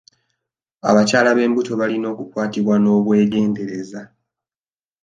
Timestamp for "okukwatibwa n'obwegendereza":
2.13-4.01